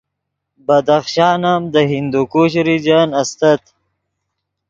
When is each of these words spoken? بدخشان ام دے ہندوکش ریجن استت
بدخشان 0.65 1.41
ام 1.51 1.63
دے 1.73 1.81
ہندوکش 1.91 2.51
ریجن 2.67 3.09
استت 3.21 3.63